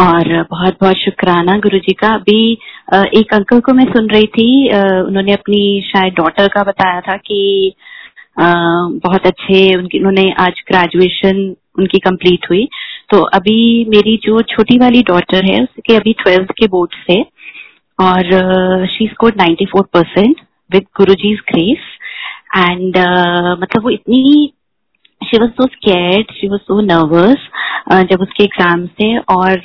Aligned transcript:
और 0.00 0.30
बहुत 0.50 0.76
बहुत 0.80 0.96
शुक्राना 0.96 1.56
गुरु 1.58 1.78
जी 1.78 1.92
का। 1.92 2.08
अभी 2.14 2.52
एक 3.18 3.34
अंकल 3.34 3.60
को 3.60 3.72
मैं 3.74 3.84
सुन 3.92 4.08
रही 4.10 4.26
थी 4.36 4.48
उन्होंने 4.68 5.32
अपनी 5.32 5.60
शायद 5.86 6.14
डॉटर 6.16 6.48
का 6.54 6.62
बताया 6.62 7.00
था 7.00 7.16
कि 7.16 7.74
बहुत 8.38 9.26
अच्छे 9.26 9.74
उनकी, 9.76 9.98
उन्होंने 9.98 10.30
आज 10.40 10.62
ग्रेजुएशन 10.68 11.54
उनकी 11.78 11.98
कंप्लीट 11.98 12.46
हुई। 12.50 12.68
तो 13.10 13.20
अभी 13.36 13.84
मेरी 13.88 14.16
जो 14.24 14.40
छोटी 14.50 14.78
वाली 14.78 15.02
डॉटर 15.02 15.44
है, 15.44 15.62
उसके 15.62 15.94
अभी 15.96 16.12
ट्वेल्थ 16.22 16.52
के 16.58 16.66
बोर्ड 16.68 16.94
से 17.06 17.20
और 17.98 18.86
she 18.90 19.06
score 19.06 19.34
ninety 19.38 19.66
four 19.72 19.82
percent 19.94 20.40
with 20.70 20.86
Guru 20.96 21.14
ji's 21.22 21.40
grace 21.50 21.84
and 22.56 22.96
मतलब 23.60 23.82
वो 23.84 23.90
इतनी 23.90 24.52
she 25.22 25.38
was 25.38 25.50
so 25.50 25.66
scared 25.72 26.32
she 26.34 26.48
was 26.48 26.60
so 26.60 26.80
nervous 26.80 27.48
जब 27.90 28.20
उसके 28.20 28.44
एग्ज़ाम 28.44 28.86
थे 28.86 29.16
और 29.18 29.58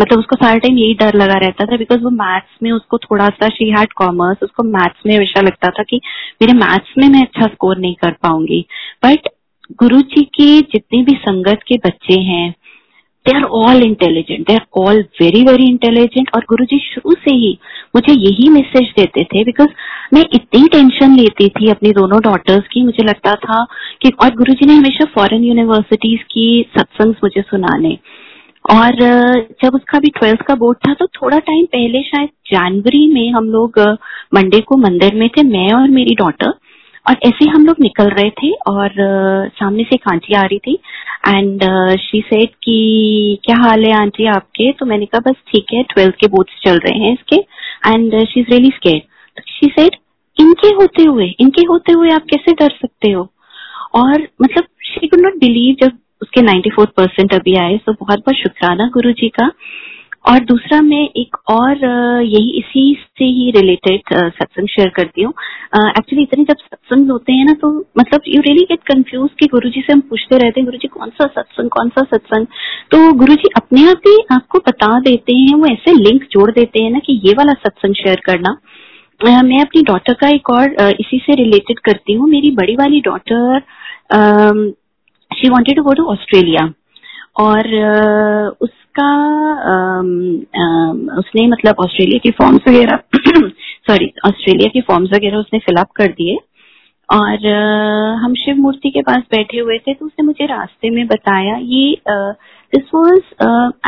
मतलब 0.00 0.18
उसको 0.18 0.36
सारा 0.36 0.58
टाइम 0.58 0.78
यही 0.78 0.94
डर 0.94 1.14
लगा 1.14 1.38
रहता 1.38 1.64
था 1.64 1.76
बिकॉज़ 1.76 2.00
वो 2.00 2.10
मैथ्स 2.10 2.58
में 2.62 2.70
उसको 2.72 2.98
थोड़ा 2.98 3.28
सा 3.28 3.48
शी 3.48 3.70
हैड 3.70 3.92
कॉमर्स 3.92 4.42
उसको 4.42 4.62
मैथ्स 4.62 5.06
में 5.06 5.14
हमेशा 5.16 5.40
लगता 5.40 5.68
था 5.68 5.82
कि 5.82 6.00
मेरे 6.42 6.52
मैथ्स 6.52 6.94
में 6.98 7.08
मैं 7.08 7.22
अच्छा 7.22 7.46
स्कोर 7.46 7.78
नहीं 7.78 7.94
कर 7.94 8.12
पाऊँगी। 8.22 8.64
बट 9.04 9.28
गुरु 9.78 10.00
जी 10.00 10.22
के 10.34 10.60
जितने 10.60 11.02
भी 11.02 11.12
संगत 11.16 11.60
के 11.68 11.76
बच्चे 11.76 12.20
हैं 12.20 12.54
they 13.26 13.36
are 13.36 13.42
all 13.58 13.82
intelligent 13.82 14.46
they 14.48 14.54
are 14.54 14.66
all 14.78 15.00
very 15.20 15.42
very 15.44 15.66
intelligent 15.66 16.30
और 16.34 16.44
गुरु 16.48 16.64
जी 16.64 16.78
शुरू 16.84 17.14
से 17.24 17.34
ही 17.34 17.56
मुझे 17.94 18.12
यही 18.14 18.48
मैसेज 18.50 18.92
देते 18.96 19.24
थे 19.24 19.44
बिकॉज़ 19.44 19.68
मैं 20.14 20.24
इतनी 20.34 20.66
टेंशन 20.72 21.16
लेती 21.16 21.48
थी 21.50 21.70
अपनी 21.70 21.90
दोनों 21.92 22.20
डॉटर्स 22.22 22.68
की। 22.72 22.82
मुझे 22.84 23.04
लगता 23.04 23.34
था 23.44 23.64
कि 24.02 24.10
और 24.22 24.34
गुरु 24.34 24.52
जी 24.52 24.66
ने 24.66 24.74
हमेशा 24.74 25.04
फॉरेन 25.14 25.44
यूनिवर्सिटीज 25.44 26.22
की 26.32 26.46
सत्संग 26.78 27.14
मुझे 27.24 27.42
सुनाने। 27.42 27.96
और 28.64 28.94
जब 29.62 29.74
उसका 29.74 29.98
भी 29.98 30.08
ट्वेल्थ 30.10 30.40
का 30.42 30.54
बोर्ड 30.54 30.78
था 30.78 30.92
तो 30.94 31.06
थोड़ा 31.16 31.38
टाइम 31.40 31.64
पहले 31.64 32.02
शायद 32.02 32.28
जनवरी 32.46 33.06
में 33.12 33.30
हम 33.30 33.50
लोग 33.50 33.78
मंडे 34.34 34.60
को 34.60 34.76
मंदिर 34.76 35.14
में 35.14 35.28
थे, 35.28 35.42
मैं 35.42 35.72
और 35.72 35.88
मेरी 35.90 36.14
डॉटर 36.14 36.52
और 37.06 37.16
ऐसे 37.26 37.48
हम 37.50 37.66
लोग 37.66 37.76
निकल 37.80 38.08
रहे 38.10 38.30
थे 38.38 38.50
और 38.68 38.92
सामने 39.58 39.82
से 39.82 39.94
एक 39.94 40.08
आंटी 40.12 40.34
आ 40.34 40.40
रही 40.42 40.58
थी 40.58 40.78
एंड 41.28 41.62
शी 42.00 42.20
सेड 42.26 42.48
कि, 42.62 43.38
क्या 43.44 43.56
हाल 43.62 43.84
है 43.84 43.92
आंटी 44.00 44.26
आपके? 44.28 44.70
तो 44.72 44.86
मैंने 44.86 45.06
कहा, 45.06 45.30
बस 45.30 45.36
ठीक 45.50 45.72
है 45.74 45.82
ट्वेल्थ 45.92 46.14
के 46.20 46.26
बोर्ड्स 46.28 46.60
चल 46.64 46.78
रहे 46.78 46.98
हैं 46.98 47.12
इसके 47.12 47.36
and 47.90 48.24
she 48.24 48.40
is 48.40 48.50
really 48.50 48.70
scared 48.76 49.02
तो 49.36 49.42
शी 49.48 49.66
सेड 49.78 49.96
इनके 50.36 50.68
होते 50.76 51.02
हुए, 51.02 51.26
इनके 51.40 51.62
होते 51.68 51.92
हुए 51.92 52.10
आप 52.10 52.24
कैसे 52.30 52.52
डर 52.52 52.70
सकते 52.80 53.10
हो? 53.10 53.22
और 53.94 54.26
मतलब 54.42 54.64
शी 54.84 55.06
कुड 55.08 55.20
नॉट 55.20 55.38
बिलीव 55.40 55.76
जब 55.82 55.98
उसके 56.22 56.40
94 56.42 56.86
परसेंट 56.96 57.34
अभी 57.34 57.54
आए 57.58 57.76
तो 57.86 57.92
बहुत 57.92 58.18
बहुत 58.18 58.36
शुक्राना 58.36 58.86
गुरु 58.94 59.12
जी 59.12 59.28
का। 59.28 59.50
और 60.26 60.44
दूसरा 60.44 60.80
मैं 60.82 61.02
एक 61.16 61.36
और 61.50 61.84
यही 62.24 62.50
इसी 62.58 62.82
से 63.18 63.24
ही 63.26 63.50
रिलेटेड 63.50 64.14
सत्संग 64.14 64.68
शेयर 64.68 64.88
करती 64.96 65.22
हूँ। 65.22 65.32
एक्चुअली 65.78 66.22
इतने 66.22 66.44
जब 66.44 66.56
सत्संग 66.56 67.10
होते 67.10 67.32
हैं 67.32 67.44
ना 67.44 67.52
तो 67.60 67.68
मतलब 67.98 68.22
यू 68.28 68.40
रियली 68.42 68.62
गेट 68.70 68.82
कंफ्यूज 68.86 69.28
कि 69.40 69.46
गुरुजी 69.46 69.80
से 69.80 69.92
हम 69.92 70.00
पूछते 70.00 70.38
रहते 70.38 70.60
हैं, 70.60 70.64
गुरुजी 70.64 70.88
कौन 70.88 71.10
सा 71.10 71.26
सत्संग 71.26 71.70
कौन 71.70 71.88
सा 71.88 72.02
सत्संग 72.06 72.46
तो 72.90 73.12
गुरुजी 73.18 73.50
अपने 73.56 73.88
आप 73.90 74.08
ही 74.08 74.16
आपको 74.32 74.58
बता 74.68 74.98
देते 75.00 75.36
हैं, 75.36 75.54
वो 75.54 75.66
ऐसे 75.66 75.92
लिंक 75.94 76.24
जोड़ 76.32 76.50
देते 76.50 76.82
हैं 76.82 76.90
ना 76.90 76.98
कि 77.06 77.20
ये 77.26 77.32
वाला 77.38 77.52
सत्संग 77.64 77.94
शेयर 77.96 78.22
करना। 78.26 78.56
मैं 79.20 79.60
अपनी 79.60 79.82
डॉटर 79.82 80.14
का 80.20 80.28
एक 80.28 80.50
और 80.50 80.74
इसी 80.92 81.18
से 81.18 81.34
रिलेटेड 81.36 81.78
करती 81.84 82.12
हूँ। 82.12 82.28
मेरी 82.30 82.50
बड़ी 82.56 82.74
वाली 82.76 83.00
daughter 83.02 83.60
she 85.30 85.48
wanted 85.50 85.76
to 85.76 85.82
go 85.82 85.92
to 85.94 86.04
Australia 86.12 86.66
और 87.40 87.68
उस 88.60 88.70
उसका 88.96 89.98
उसने 91.18 91.46
मतलब 91.48 91.76
ऑस्ट्रेलिया 91.84 92.18
के 92.22 92.30
फॉर्म्स 92.38 92.68
वगैरह 92.68 92.98
सॉरी 93.88 94.10
ऑस्ट्रेलिया 94.26 94.68
के 94.72 94.80
फॉर्म्स 94.88 95.10
वगैरह 95.14 95.36
उसने 95.38 95.58
फिलअप 95.66 95.90
कर 95.96 96.06
दिए। 96.12 96.36
और 97.08 97.46
हम 98.20 98.34
शिव 98.34 98.56
मूर्ति 98.56 98.90
के 98.90 99.00
पास 99.02 99.22
बैठे 99.32 99.58
हुए 99.58 99.76
थे 99.78 99.92
तो 99.94 100.06
उसने 100.06 100.24
मुझे 100.26 100.46
रास्ते 100.46 100.90
में 100.90 101.06
बताया, 101.06 101.56
ये 101.56 101.96
this 102.72 102.88
was 102.94 103.20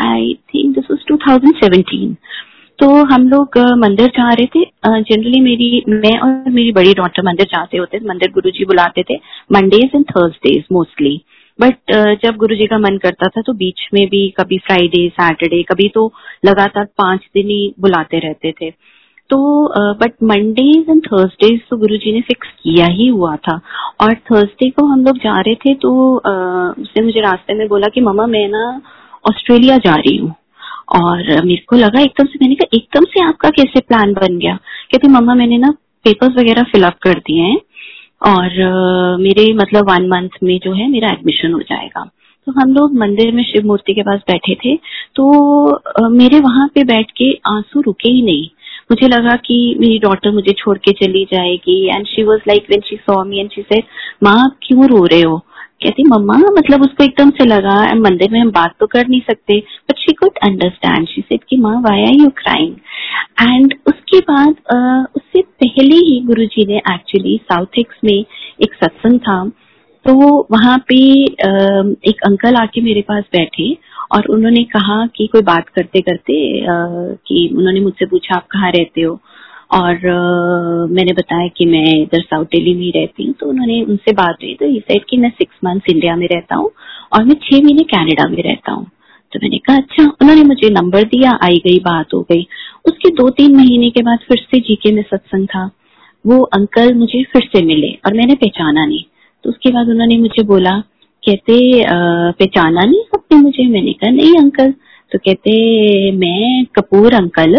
I 0.05 0.35
think 0.55 0.75
this 0.75 0.91
was 0.91 1.01
2017 1.13 2.15
तो 2.79 2.89
हम 3.13 3.29
लोग 3.29 3.59
मंदिर 3.79 4.09
जा 4.17 4.29
रहे 4.31 4.47
थे। 4.47 4.65
जनरली 4.85 5.41
मेरी, 5.41 5.83
मैं 5.89 6.19
और 6.19 6.51
मेरी 6.51 6.73
बड़ी 6.73 6.93
डॉटर 6.95 7.23
मंदिर 7.27 7.47
जाते 7.47 7.79
होते 7.79 7.99
मंदिर 8.09 8.31
गुरुजी 8.35 8.65
बुलाते 8.65 9.03
थे 9.03 9.17
Mondays 9.53 9.91
and 9.95 10.05
Thursdays 10.11 10.65
mostly 10.73 11.21
but 11.59 11.77
uh, 11.93 12.15
जब 12.23 12.37
गुरु 12.37 12.57
जी 12.57 12.67
का 12.67 12.79
मन 12.79 12.99
करता 12.99 13.29
था 13.29 13.43
तो 13.43 13.53
बीच 13.55 13.89
में 13.95 14.07
भी 14.09 14.29
कभी 14.31 14.59
फ्राइडे 14.59 15.09
सैटरडे 15.11 15.63
कभी 15.63 15.89
तो 15.95 16.13
लगातार 16.47 16.85
पाँच 16.99 17.29
दिन 17.35 17.49
ही 17.49 17.75
बुलाते 17.81 18.19
रहते 18.19 18.53
थे। 18.61 18.71
तो 19.31 19.39
बट 19.95 20.13
मंडेज 20.25 20.91
एंड 20.91 21.01
थर्सडेज 21.07 21.61
तो 21.71 21.77
गुरु 21.77 21.97
जी 21.97 22.13
ने 22.13 22.21
फिक्स 22.29 22.49
किया 22.63 22.87
ही 22.91 23.07
हुआ 23.09 23.35
था। 23.39 23.61
और 24.01 24.15
थर्सडे 24.31 24.69
को 24.71 24.87
हम 24.87 25.05
लोग 25.05 25.19
जा 25.19 25.41
रहे 25.41 25.55
थे 25.55 25.75
तो 25.77 25.91
uh, 26.19 26.83
उसने 26.83 27.05
मुझे 27.05 27.21
रास्ते 27.21 27.55
में 27.55 27.67
बोला 27.69 27.89
कि 27.95 28.01
ममा 28.01 28.27
मैं 28.27 28.47
ना 28.49 28.65
ऑस्ट्रेलिया 29.25 29.77
जा 29.79 29.95
रही 29.97 30.17
हूँ। 30.17 30.35
और 30.97 31.45
मेरे 31.45 31.63
को 31.69 31.77
लगा 31.77 32.01
एकदम 32.01 32.27
से 32.27 32.39
मैंने 32.43 32.55
कहा 32.55 32.77
एकदम 32.77 33.05
से 33.05 33.25
आपका 33.25 33.49
कैसे 33.57 33.81
प्लान 33.81 34.13
बन 34.15 34.39
गया? 34.39 34.55
कहते 34.93 35.09
मम्मा 35.09 35.35
मैंने 35.35 35.59
ना 35.59 35.71
पेपर्स 36.05 36.37
वगैरह 36.39 36.63
फिलअप 36.73 36.99
कर 37.03 37.19
दिए 37.27 37.43
हैं। 37.43 37.59
और 38.23 39.19
मेरे 39.21 39.53
मतलब 39.55 39.91
वन 39.91 40.07
मंथ 40.09 40.39
में 40.43 40.59
जो 40.65 40.73
है 40.75 40.89
मेरा 40.91 41.09
एडमिशन 41.11 41.53
हो 41.53 41.61
जाएगा। 41.63 42.05
तो 42.47 42.53
हम 42.53 42.73
लोग 42.75 42.95
मंदिर 42.99 43.33
में 43.35 43.43
शिव 43.45 43.67
मूर्ति 43.67 43.95
के 43.95 44.03
पास 44.03 44.21
बैठे 44.29 44.55
थे 44.65 44.77
तो 45.17 46.09
मेरे 46.11 46.41
वहाँ 46.41 46.67
पे 46.75 46.85
बैठ 46.85 47.11
के 47.19 47.31
आँसू 47.49 47.81
रुके 47.81 48.09
ही 48.09 48.23
नहीं। 48.23 48.49
मुझे 48.91 49.09
लगा 49.09 49.35
कि 49.37 49.57
मेरी 49.81 49.99
डॉटर 49.99 50.31
मुझे 50.35 50.53
छोड़ 50.59 50.77
के 50.79 50.93
चली 51.05 51.25
जाएगी 51.33 51.83
and 51.89 52.07
she 52.07 52.23
was 52.25 52.41
like 52.49 52.67
when 52.71 52.81
she 52.87 52.97
saw 52.97 53.23
me 53.25 53.41
and 53.41 53.51
she 53.51 53.63
say 53.73 53.83
माँ 54.23 54.49
क्यों 54.63 54.87
रो 54.89 55.05
रहे 55.05 55.21
हो? 55.21 55.37
कहती, 55.81 56.03
मम्मा 56.05 56.37
मतलब 56.53 56.83
उसको 56.83 57.05
एकदम 57.05 57.31
से 57.31 57.45
लगा, 57.45 57.75
मंदिर 57.97 58.31
में 58.33 58.41
हम 58.41 58.51
बात 58.53 58.75
तो 58.81 58.87
कर 58.87 59.07
नहीं 59.09 59.21
सकते 59.21 59.59
but 59.91 59.99
she 59.99 60.13
could 60.13 60.39
understand 60.45 61.07
she 61.09 61.21
said 61.21 61.41
कि, 61.51 61.57
माँ 61.57 61.75
why 61.83 62.03
are 62.05 62.15
you 62.15 62.29
crying 62.39 62.75
and 63.43 63.75
उसके 63.87 64.19
बाद 64.31 64.51
उससे 65.17 65.43
पहले 65.63 65.97
ही 65.99 66.21
गुरुजी 66.27 66.65
ने 66.67 66.77
एक्चुअली 66.93 67.37
साउथ 67.45 67.79
एक्स 67.79 68.01
में 68.05 68.13
एक 68.13 68.75
सत्संग 68.75 69.19
था 69.21 69.45
तो 70.05 70.15
वहाँ 70.53 70.79
पे 70.89 70.97
एक 72.11 72.21
अंकल 72.27 72.57
आके 72.57 72.81
मेरे 72.81 73.01
पास 73.09 73.25
बैठे 73.33 73.73
और 74.17 74.27
उन्होंने 74.35 74.63
कहा 74.75 75.05
कि 75.17 75.27
कोई 75.33 75.43
बात 75.45 75.69
करते 75.69 76.01
करते 76.01 76.35
कि 76.69 77.49
उन्होंने 77.57 77.81
मुझसे 77.81 78.07
पूछा, 78.07 78.35
आप 78.37 78.47
कहाँ 78.51 78.71
रहते 78.71 79.03
हो? 79.03 79.19
और 79.71 79.95
uh, 79.95 80.97
मैंने 80.97 81.13
बताया 81.13 81.49
कि 81.49 81.67
मैं 81.67 82.03
इधर 82.03 82.21
साउथ 82.21 82.45
दिल्ली 82.45 82.75
में 82.75 82.93
रहती 82.97 83.25
हूँ 83.25 83.35
तो 83.41 83.47
उन्होंने 83.47 83.83
उनसे 83.83 84.13
बात 84.13 84.37
हुई 84.43 84.55
तो 84.55 84.67
ये 84.67 84.81
सेड 84.81 85.05
कि 85.11 85.17
मैं 85.17 85.31
सिक्स 85.31 85.57
मंथ्स 85.65 85.91
इंडिया 85.91 86.17
में 86.17 86.27
रहता 86.33 86.57
हूँ 86.57 86.71
और 87.13 87.25
मैं 87.25 87.35
छह 87.35 87.63
महीने 87.65 87.83
कनाडा 87.83 88.29
में 88.29 88.43
रहता 88.43 88.73
हूँ। 88.73 88.87
तो 89.33 89.41
मैंने 89.43 89.59
कहा 89.59 89.77
अच्छा 89.77 90.05
उन्होंने 90.23 90.43
मुझे 90.43 90.71
नंबर 90.71 91.03
दिया 91.05 91.39
आई 91.43 91.57
गई 91.67 91.79
बात 91.79 92.15
हो 92.15 92.21
गई। 92.23 92.47
उसके 92.87 93.11
दो 93.15 93.29
तीन 93.31 93.57
महीने 93.57 93.91
के 93.91 94.03
बाद 94.03 94.19
फिर 94.29 94.39
से 94.39 94.61
जीके 94.61 94.93
में 94.93 95.03
सत्संग 95.03 95.47
था। 95.47 95.71
वो 96.25 96.43
अंकल 96.55 96.95
मुझे 96.95 97.23
फिर 97.33 97.49
से 97.53 97.65
मिले 97.65 97.93
और 98.07 98.15
मैंने 98.15 98.35
पहचाना 98.35 98.87
नहीं। 98.87 99.05
तो 99.45 99.51
उसके 99.51 99.71
बाद 99.71 99.89
उन्होंने 99.89 100.19
मुझे 100.19 100.43
बोला 100.43 100.79
कहते 101.23 101.85
पहचाना 101.87 102.81
नहीं 102.81 103.03
सबने 103.03 103.39
मुझे? 103.43 103.67
मैंने 103.69 103.93
कहा 103.93 104.11
नहीं 104.11 104.35
अंकल 104.39 104.75
तो 105.13 105.19
कहते 105.19 106.13
मैं 106.13 106.65
कपूर 106.77 107.15
अंकल 107.15 107.55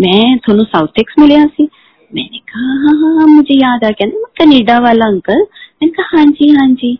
मैं 0.00 0.38
थोनू 0.38 0.64
साउथ 0.64 1.00
एक्स 1.00 1.14
मिले 1.18 1.44
सी 1.44 1.68
मैंने 2.14 2.38
कहा 2.38 2.74
हाँ 2.82 2.94
हाँ 3.00 3.14
हाँ 3.16 3.26
मुझे 3.26 3.54
याद 3.54 3.84
आ 3.84 3.88
गया। 3.88 4.06
ना 4.06 4.28
कनेडा 4.38 4.78
वाला 4.78 5.06
अंकल। 5.06 5.40
मैंने 5.42 5.88
कहा 5.88 6.18
हाँ 6.18 6.26
जी 6.26 6.48
हाँ 6.50 6.68
जी। 6.68 6.98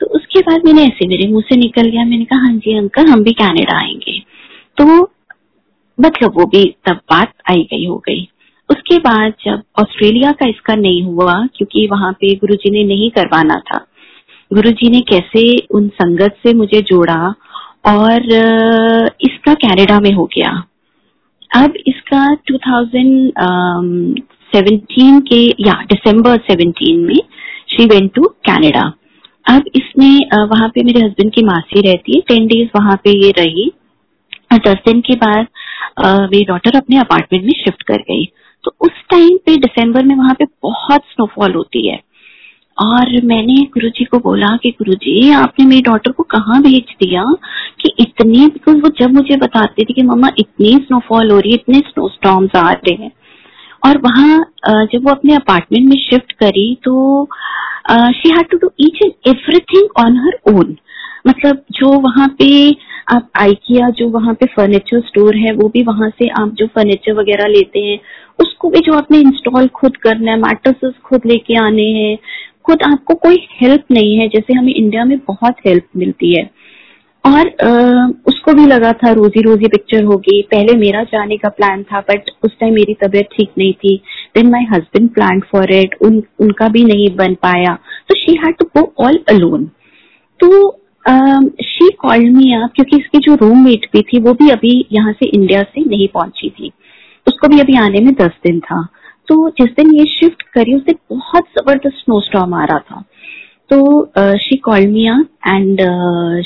तो 0.00 0.06
उसके 0.06 0.40
बाद 0.40 0.66
मैंने 0.66 0.82
ऐसे 0.82 1.08
मेरे 1.08 1.28
मुँह 1.28 1.42
से 1.42 1.56
निकल 1.56 1.82
गया। 1.82 2.04
मैंने 2.04 2.24
कहा 2.24 2.38
हाँ 2.38 2.52
जी, 2.52 2.76
अंकल, 2.78 3.06
हम 3.06 3.22
भी 3.22 3.32
कनाडा 3.32 3.76
आएँगे। 3.76 4.18
तो 4.76 4.84
मतलब 5.98 6.32
वो 6.34 6.44
भी 6.44 6.64
तब 6.86 7.00
बात 7.10 7.32
आई 7.50 7.62
गई, 7.62 7.86
हो 7.86 7.96
गई। 7.96 8.28
उसके 8.70 8.98
बाद 8.98 9.32
जब 9.44 9.62
ऑस्ट्रेलिया 9.80 10.32
का 10.32 10.48
इसका 10.48 10.74
नहीं 10.74 11.02
हुआ, 11.02 11.34
क्योंकि 11.56 11.88
वहाँ 11.92 12.12
पे 12.12 12.34
गुरुजी 12.34 12.70
ने 12.70 12.84
नहीं 12.84 13.10
करवाना 13.10 13.54
था। 13.54 13.86
गुरुजी 14.52 14.90
ने 14.90 15.00
कैसे 15.00 15.66
उन 15.70 15.88
संगत 15.88 16.36
से 16.46 16.54
मुझे 16.54 16.80
जोड़ा 16.82 17.34
और 17.86 18.22
इसका 19.20 19.54
कनाडा 19.54 20.00
में 20.00 20.12
हो 20.12 20.24
गया। 20.24 20.64
अब 21.50 21.74
इसका 21.86 22.24
2017 22.50 25.20
के, 25.28 25.40
या 25.66 25.72
दिसंबर 25.92 26.36
17 26.50 26.98
में 27.06 27.20
शी 27.70 27.84
वेंट 27.86 28.12
टू 28.14 28.22
कनाडा 28.48 28.92
अब 29.46 29.64
इसने 29.76 30.08
वहाँ 30.44 30.68
पे 30.68 30.82
मेरे 30.84 31.00
हस्बैंड 31.00 31.32
की 31.32 31.42
मासी 31.44 31.80
रहती 31.82 32.14
है 32.14 32.20
टेन 32.28 32.46
डेज़ 32.46 32.68
वहाँ 32.76 32.96
पे 33.04 33.10
ये 33.16 33.30
रही। 33.38 33.72
और 34.52 34.58
दस 34.66 34.76
दिन 34.86 35.00
के 35.00 35.14
बाद 35.16 35.46
मेरी 36.22 36.44
डॉटर 36.44 36.76
अपने 36.76 36.98
अपार्टमेंट 36.98 37.44
में 37.44 37.52
शिफ्ट 37.54 37.82
कर 37.82 37.96
गई। 38.10 38.24
तो 38.64 38.74
उस 38.80 38.90
टाइम 39.10 39.36
पे 39.46 39.56
दिसंबर 39.58 40.04
में 40.04 40.16
वहाँ 40.16 40.34
पे 40.34 40.44
बहुत 40.62 41.02
स्नोफॉल 41.06 41.54
होती 41.54 41.88
है। 41.88 42.00
और 42.78 43.10
मैंने 43.24 43.54
गुरु 43.74 43.88
जी 43.88 44.04
को 44.04 44.18
बोला 44.18 44.56
कि 44.62 44.70
गुरु 44.70 44.94
जी 45.02 45.30
आपने 45.32 45.64
मेरी 45.66 45.82
डॉटर 45.82 46.12
को 46.12 46.22
कहाँ 46.30 46.60
भेज 46.62 46.94
दिया 47.02 47.22
कि 47.80 47.92
इतनी 48.00 48.46
बिकॉज़ 48.46 48.76
वो 48.76 48.88
जब 49.00 49.14
मुझे 49.14 49.36
बताती 49.36 49.84
थी 49.84 49.94
कि 49.94 50.02
मम्मा 50.02 50.28
इतनी 50.38 50.74
स्नोफॉल 50.78 51.30
हो 51.30 51.38
रही 51.38 51.50
है, 51.50 51.56
इतने 51.56 51.78
स्नो 51.80 52.08
स्टॉर्म्स 52.08 52.56
आ 52.56 52.70
रहे 52.70 52.94
हैं। 52.94 53.12
और 53.86 53.98
वहाँ 53.98 54.38
जब 54.92 55.04
वो 55.04 55.10
अपने 55.10 55.34
अपार्टमेंट 55.34 55.88
में 55.88 55.96
शिफ्ट 56.00 56.32
करी 56.34 56.74
तो 56.84 57.28
she 57.90 58.30
had 58.30 58.48
to 58.50 58.56
do 58.58 58.70
each 58.80 58.98
and 59.02 59.12
everything 59.28 59.88
on 60.04 60.16
her 60.18 60.38
own 60.54 60.76
मतलब 61.26 61.62
जो 61.72 61.88
वहाँ 62.00 62.28
पे 62.38 62.48
आप 63.12 63.28
आइकिया 63.36 63.88
जो 63.98 64.08
वहाँ 64.10 64.34
पे 64.34 64.46
फर्नीचर 64.46 65.00
स्टोर 65.00 65.36
है, 65.36 65.52
वो 65.52 65.68
भी 65.68 65.82
वहाँ 65.82 66.08
से 66.10 66.28
आप 66.40 66.54
जो 66.58 66.66
फर्नीचर 66.66 67.12
वगैरह 67.14 67.46
लेते 67.48 67.80
हैं, 67.80 67.98
उसको 68.38 68.68
भी 68.70 68.80
जो 68.80 68.92
आपने 68.92 69.18
इंस्टॉल 69.18 69.66
खुद 69.74 69.96
करना 69.96 70.30
है 70.30 70.38
मैट्रेसेस 70.38 70.92
खुद 71.04 71.26
लेके 71.26 71.56
आने 71.56 71.86
हैं 71.92 72.16
खुद 72.66 72.82
आपको 72.82 73.14
कोई 73.16 73.36
हेल्प 73.52 73.84
नहीं 73.92 74.16
है 74.18 74.28
जैसे 74.28 74.58
हमें 74.58 74.72
इंडिया 74.74 75.04
में 75.04 75.18
बहुत 75.18 75.56
हेल्प 75.66 75.86
मिलती 75.96 76.34
है। 76.38 76.44
और 77.24 77.48
आ, 77.62 78.06
उसको 78.28 78.52
भी 78.54 78.64
लगा 78.66 78.92
था 78.94 79.10
रोजी 79.12 79.40
रोजी 79.42 79.68
पिक्चर 79.68 80.04
होगी। 80.04 80.40
पहले 80.50 80.76
मेरा 80.78 81.02
जाने 81.04 81.36
का 81.36 81.48
प्लान 81.50 81.82
था 81.82 82.00
बट 82.10 82.30
उस 82.44 82.56
टाइम 82.60 82.74
मेरी 82.74 82.94
तबीयत 83.02 83.28
ठीक 83.32 83.50
नहीं 83.58 83.72
थी। 83.74 83.96
Then 84.36 84.50
my 84.50 84.66
husband 84.70 85.08
plan 85.14 85.40
for 85.52 85.72
it 85.74 85.96
उन 86.02 86.22
उनका 86.40 86.68
भी 86.68 86.84
नहीं 86.84 87.08
बन 87.16 87.34
पाया। 87.42 87.74
तो 88.08 88.14
she 88.14 88.36
had 88.44 88.56
to 88.56 88.64
go 88.76 88.92
all 89.06 89.18
alone 89.28 89.64
तो 90.40 90.48
शी 91.62 91.88
कॉल्ड 91.98 92.36
मी 92.36 92.52
आप 92.54 92.72
क्योंकि 92.76 92.96
इसकी 92.96 93.18
जो 93.18 93.34
रूममेट 93.40 93.86
भी 93.92 94.02
थी 94.02 94.20
वो 94.20 94.32
भी 94.34 94.50
अभी 94.50 94.74
यहाँ 94.92 95.12
से 95.12 95.26
इंडिया 95.28 95.62
से 95.64 95.84
नहीं 95.86 96.08
पहुँची 96.14 96.50
थी। 96.50 96.70
उसको 97.26 97.48
भी 97.48 97.60
अभी 97.60 97.76
आने 97.76 98.00
में 98.00 98.12
दस 98.14 98.38
दिन 98.44 98.60
था। 98.60 98.86
तो 99.28 99.48
जिस 99.50 99.70
दिन 99.76 99.94
ये 99.94 100.04
शिफ्ट 100.10 100.42
करी 100.54 100.74
उस 100.74 100.82
दिन 100.82 100.96
बहुत 101.10 101.44
ज़बरदस्त 101.58 101.96
स्नो 101.96 102.20
स्टॉम 102.20 102.54
आ 102.54 102.64
रहा 102.64 102.78
था। 102.78 103.04
तो 103.70 104.36
she 104.38 104.56
called 104.64 104.90
me 104.90 105.06
and 105.06 105.80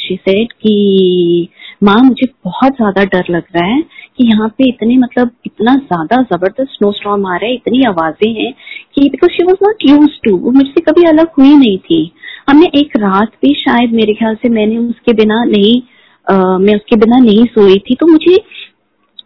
she 0.00 0.14
said 0.18 0.52
कि 0.52 1.48
माँ 1.82 1.96
मुझे 2.02 2.26
बहुत 2.44 2.76
ज़्यादा 2.76 3.04
डर 3.12 3.24
लग 3.30 3.42
रहा 3.56 3.64
है 3.64 3.82
कि 4.16 4.24
यहाँ 4.26 4.48
पे 4.58 4.68
इतने 4.68 4.96
मतलब 4.96 5.30
इतना 5.46 5.74
ज़्यादा 5.76 6.22
ज़बरदस्त 6.32 6.70
स्नो 6.70 6.92
स्टॉम 6.92 7.26
आ 7.26 7.36
रहा 7.36 7.46
है 7.46 7.54
इतनी 7.54 7.82
आवाज़ें 7.84 8.32
हैं 8.34 8.52
कि 8.94 9.08
because 9.10 9.30
she 9.32 9.44
was 9.44 9.64
not 9.64 9.84
used 9.86 10.18
to 10.24 10.36
वो 10.36 10.50
मुझसे 10.50 10.80
कभी 10.82 11.04
अलग 11.08 11.28
हुई 11.38 11.54
नहीं 11.56 11.78
थी। 11.78 12.00
हमने 12.48 12.66
एक 12.76 12.96
रात 12.96 13.32
भी 13.42 13.54
शायद 13.56 13.92
मेरे 13.94 14.14
ख्याल 14.14 14.34
से 14.34 14.48
मैंने 14.48 14.78
उसके 14.78 15.12
बिना 15.14 15.42
नहीं 15.44 15.80
uh, 16.26 16.58
मैं 16.60 16.74
उसके 16.76 16.96
बिना 16.96 17.18
नहीं 17.18 17.44
सोई 17.48 17.78
थी 17.80 17.94
तो 18.00 18.06
मुझे 18.06 18.36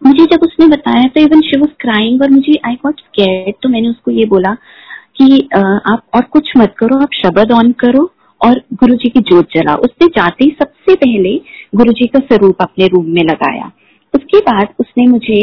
मुझे 0.01 0.25
जब 0.31 0.43
उसने 0.43 0.67
बताया 0.67 1.03
तो 1.15 1.21
इवन 1.21 1.41
शी 1.41 1.57
वॉज़ 1.59 1.69
क्राइंग 1.81 2.21
और 2.21 2.31
मुझे 2.31 2.53
आई 2.65 2.75
गॉट 2.85 2.99
स्केर्ड 2.99 3.55
तो 3.63 3.69
मैंने 3.69 3.89
उसको 3.89 4.11
ये 4.11 4.25
बोला 4.27 4.53
कि 5.17 5.47
आप 5.55 6.01
और 6.15 6.21
कुछ 6.31 6.51
मत 6.57 6.73
करो, 6.79 6.97
आप 6.97 7.13
शब्द 7.15 7.51
ऑन 7.53 7.71
करो 7.79 8.09
और 8.41 8.61
गुरु 8.73 8.95
जी 8.95 9.09
की 9.09 9.19
जोत 9.29 9.47
जला 9.55 9.75
उसने 9.85 10.07
जाते 10.17 10.45
ही 10.45 10.55
सबसे 10.59 10.95
पहले 10.95 11.35
गुरु 11.75 11.93
जी 11.93 12.07
का 12.07 12.19
स्वरूप 12.21 12.61
अपने 12.61 12.87
रूम 12.87 13.05
में 13.09 13.21
लगाया। 13.23 13.71
उसके 14.13 14.39
बाद 14.41 14.67
उसने 14.79 15.07
मुझे 15.07 15.41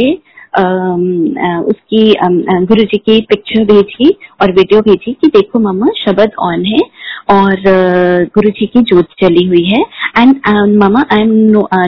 उसकी 0.54 2.02
गुरु 2.66 2.84
जी 2.84 2.98
की 2.98 3.20
पिक्चर 3.28 3.64
भेजी 3.64 4.10
और 4.42 4.52
वीडियो 4.52 4.80
भेजी 4.82 5.12
कि 5.12 5.28
देखो 5.36 5.58
मम्मा 5.60 5.86
शब्द 5.98 6.32
ऑन 6.42 6.64
है 6.64 6.80
और 7.30 7.62
गुरु 8.34 8.50
जी 8.50 8.66
की 8.66 8.80
जोत 8.90 9.08
जली 9.22 9.46
हुई 9.46 9.64
है। 9.66 9.80
And 10.18 10.34
mamma 10.82 11.04
I 11.12 11.20
am 11.20 11.32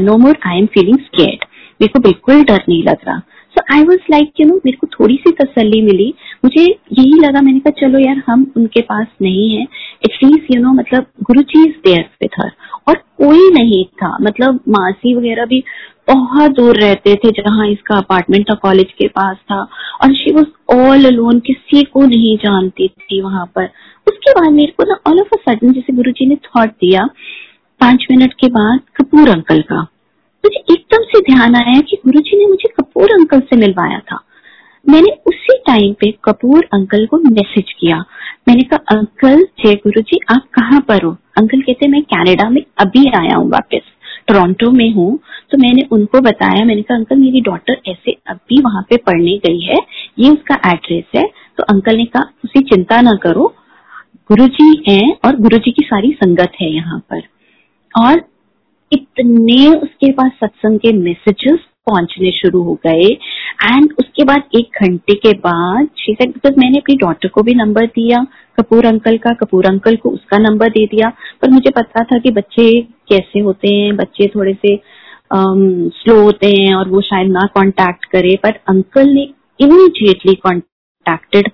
no 0.03 0.17
more 0.19 0.39
I 0.47 0.59
am 0.59 0.67
feeling 0.75 0.99
scared 1.01 1.45
मेरे 1.81 1.93
को 1.93 1.99
बिल्कुल 1.99 2.43
डर 2.45 2.65
नहीं 2.69 2.83
लग 2.83 2.97
रहा। 3.07 3.19
So 3.55 3.75
I 3.75 3.83
was 3.85 4.01
like 4.11 4.41
you 4.41 4.47
know 4.47 4.55
मेरे 4.57 4.77
को 4.77 4.87
थोड़ी 4.87 5.17
सी 5.17 5.31
तसल्ली 5.31 5.81
मिली। 5.83 6.15
मुझे 6.45 6.63
यही 6.63 7.21
लगा, 7.21 7.41
मैंने 7.41 7.61
कहा, 7.61 7.71
चलो 7.71 7.99
यार, 7.99 8.23
हम 8.27 8.53
उनके 8.57 8.81
पास 8.81 9.07
नहीं 9.23 9.57
है। 9.57 9.63
एटलीस्ट 10.05 10.55
यू 10.55 10.61
नो 10.63 10.73
मतलब 10.73 11.07
Guru 11.23 11.43
ji 11.43 11.65
is 11.65 11.75
there 11.85 12.05
with 12.23 12.41
her 12.41 12.51
और 12.89 12.95
कोई 12.95 13.51
नहीं 13.51 13.85
था। 13.85 14.17
मतलब 14.23 14.61
मासी 14.69 15.15
वगैरह 15.15 15.45
भी 15.45 15.63
बहुत 16.09 16.51
दूर 16.51 16.77
रहते 16.77 17.15
थे, 17.15 17.31
जहाँ 17.31 17.69
इसका 17.69 17.97
अपार्टमेंट 17.99 18.51
था 18.51 18.55
कॉलेज 18.55 18.93
के 18.93 19.09
पास 19.09 19.37
था। 19.37 19.61
और 20.03 20.15
शी 20.15 20.33
वॉज़ 20.33 20.77
ऑल 20.77 21.05
अलोन 21.05 21.39
किसी 21.39 21.83
को 21.83 22.05
नहीं 22.07 22.37
जानती 22.37 22.89
थी 22.89 23.21
वहाँ 23.21 23.47
पर। 23.47 23.65
उसके 24.07 24.33
बाद 24.33 24.53
मेरे 24.53 24.73
को 24.77 24.85
ना 24.85 24.99
ऑल 25.07 25.21
ऑफ़ 25.21 25.35
अ 25.35 25.37
सडन 25.49 25.73
जैसे 25.73 25.93
गुरु 25.93 26.11
जी 26.11 26.27
ने 26.27 26.37
थॉट 26.37 26.69
दिया, 26.69 27.05
पाँच 27.81 28.07
मिनट 28.11 28.33
के 28.33 28.49
बाद 28.49 28.81
कपूर 28.97 29.29
अंकल 29.29 29.61
का। 29.61 29.87
मुझे 30.45 30.75
एकदम 30.75 31.05
से 31.05 31.21
ध्यान 31.21 31.55
आया 31.57 31.81
कि 31.81 31.97
गुरुजी 31.97 32.39
ने 32.39 32.47
मुझे 32.47 32.69
कपूर 32.69 33.11
अंकल 33.11 33.41
से 33.41 33.57
मिलवाया 33.57 33.99
था। 33.99 34.21
मैंने 34.89 35.11
उसी 35.27 35.59
टाइम 35.59 35.93
पे 35.93 36.11
कपूर 36.25 36.69
अंकल 36.73 37.07
को 37.07 37.17
मैसेज 37.17 37.73
किया। 37.81 38.05
मैंने 38.49 38.63
कहा, 38.63 38.99
अंकल, 38.99 39.43
जय 39.65 39.75
गुरु 39.75 40.01
जी 40.01 40.19
आप 40.31 40.43
कहाँ 40.55 40.81
पर 40.81 41.03
हो? 41.03 41.11
अंकल 41.11 41.61
कहते, 41.61 41.89
मैं 41.89 42.03
कनाडा 42.03 42.51
में 42.51 42.63
अभी 42.79 43.11
आया 43.19 43.37
हूँ 43.37 43.51
वापस 43.51 43.81
टोरंटो 44.29 44.71
में 44.71 44.95
हूँ। 44.95 45.19
तो 45.51 45.59
मैंने 45.59 45.83
उनको 45.93 46.21
बताया, 46.21 46.65
मैंने 46.65 46.83
कहा, 46.83 46.99
अंकल, 46.99 47.17
मेरी 47.17 47.41
डॉटर 47.41 47.81
ऐसे 47.89 48.17
अभी 48.27 48.63
वहाँ 48.63 48.83
पे 48.83 48.97
पढ़ने 48.97 49.37
गई 49.47 49.61
है, 49.61 49.77
ये 50.19 50.31
उसका 50.31 50.71
एड्रेस 50.71 51.05
है। 51.17 51.25
तो 51.59 51.63
अंकल 51.63 51.97
ने 51.97 52.05
कहा, 52.05 52.31
उसी 52.45 52.61
चिंता 52.61 53.01
ना 53.01 53.13
करो, 53.23 53.55
गुरुजी 54.33 54.85
हैं 54.89 55.17
और 55.25 55.37
गुरुजी 55.37 55.71
की 55.71 55.85
सारी 55.85 56.13
संगत 56.13 56.53
है 56.61 56.75
यहाँ 56.75 56.99
पर। 56.99 57.23
और 58.07 58.34
इतने 58.93 59.67
उसके 59.69 60.11
पास 60.13 60.33
सत्संग 60.41 60.79
के 60.79 60.93
मैसेजेस 60.93 61.59
पहुँचने 61.87 62.31
शुरू 62.33 62.63
हो 62.63 62.75
गए। 62.87 63.07
एंड 63.65 63.93
उसके 63.99 64.25
बाद 64.25 64.43
एक 64.57 64.79
घंटे 64.83 65.15
के 65.15 65.33
बाद 65.39 65.89
बिकॉज़ 66.11 66.55
मैंने 66.59 66.79
अपनी 66.79 66.97
डॉटर 66.97 67.29
को 67.29 67.43
भी 67.43 67.55
नंबर 67.55 67.87
दिया 67.87 68.27
कपूर 68.59 68.87
अंकल 68.87 69.17
का 69.19 69.33
कपूर 69.35 69.67
अंकल 69.67 69.97
को 69.97 70.11
उसका 70.11 70.39
नंबर 70.39 70.69
दे 70.71 70.85
दिया। 70.87 71.09
पर 71.43 71.51
मुझे 71.51 71.71
पता 71.71 72.05
था 72.05 72.19
कि 72.19 72.31
बच्चे 72.31 72.71
कैसे 73.09 73.41
होते 73.41 73.75
हैं 73.75 73.97
बच्चे 73.97 74.27
थोड़े 74.35 74.53
से 74.55 74.77
स्लो 75.33 76.15
um, 76.15 76.25
होते 76.25 76.47
हैं 76.49 76.75
और 76.75 76.89
वो 76.89 77.01
शायद 77.01 77.29
ना 77.29 77.47
कांटेक्ट 77.55 78.05
करे। 78.05 78.37
पर 78.43 78.59
अंकल 78.69 79.09
ने 79.09 79.23
इमीडिएटली 79.61 80.35
कॉन्टेक्टेड 80.45 81.51